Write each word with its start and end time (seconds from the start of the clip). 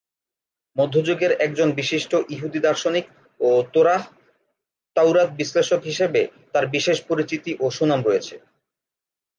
মধ্যযুগের 0.75 1.31
একজন 1.41 1.69
বিশিষ্ট 1.71 2.11
ইহুদি 2.29 2.59
দার্শনিক 2.59 3.05
ও 3.39 3.49
তোরাহ/তাউরাত 3.73 5.29
বিশ্লেষক 5.39 5.81
হিসেবে 5.83 6.21
তার 6.53 6.65
বিশেষ 6.67 6.97
পরিচিতি 7.09 7.51
ও 7.59 7.65
সুনাম 7.69 7.99
রয়েছে। 8.05 8.35